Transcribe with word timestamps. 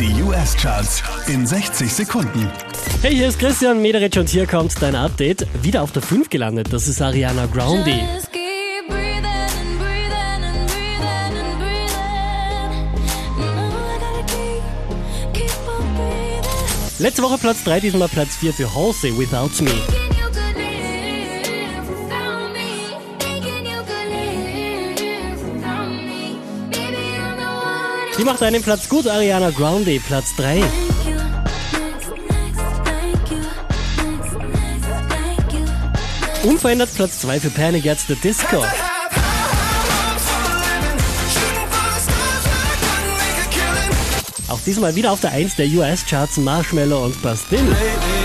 Die 0.00 0.22
US-Charts 0.22 1.04
in 1.28 1.46
60 1.46 1.92
Sekunden. 1.92 2.50
Hey, 3.00 3.14
hier 3.14 3.28
ist 3.28 3.38
Christian 3.38 3.80
Mederich 3.80 4.18
und 4.18 4.28
hier 4.28 4.44
kommt 4.44 4.74
dein 4.82 4.96
Update. 4.96 5.46
Wieder 5.62 5.82
auf 5.82 5.92
der 5.92 6.02
5 6.02 6.30
gelandet, 6.30 6.72
das 6.72 6.88
ist 6.88 7.00
Ariana 7.00 7.46
Grande. 7.46 7.84
Breathing. 7.84 8.08
Letzte 16.98 17.22
Woche 17.22 17.38
Platz 17.38 17.62
3, 17.64 17.80
diesmal 17.80 18.08
Platz 18.08 18.36
4 18.36 18.52
für 18.52 18.74
Halsey, 18.74 19.16
Without 19.16 19.62
Me. 19.62 20.13
Die 28.16 28.24
macht 28.24 28.42
einen 28.42 28.62
Platz 28.62 28.88
gut, 28.88 29.08
Ariana 29.08 29.50
Grande, 29.50 29.98
Platz 29.98 30.36
3. 30.36 30.60
Thank 30.60 30.64
you. 31.04 31.14
Next, 31.80 32.10
next, 32.28 32.60
thank 32.84 33.30
you. 33.30 33.38
Next, 33.96 34.34
next, 34.38 34.86
thank 35.08 35.52
you. 35.52 36.48
Unverändert 36.48 36.94
Platz 36.94 37.20
2 37.20 37.40
für 37.40 37.50
Panic 37.50 37.86
at 37.88 37.98
the 38.06 38.14
Disco. 38.14 38.64
Auch 44.48 44.60
diesmal 44.64 44.94
wieder 44.94 45.10
auf 45.10 45.20
der 45.20 45.32
1 45.32 45.56
der 45.56 45.66
US-Charts 45.66 46.36
Marshmallow 46.36 47.06
und 47.06 47.20
Bastille. 47.20 47.62
Lately, 47.62 48.24